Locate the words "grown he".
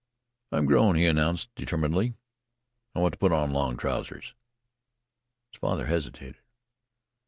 0.65-1.05